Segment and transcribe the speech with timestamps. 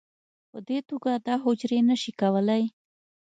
[0.49, 2.63] په دې توګه دا حجرې نه شي کولی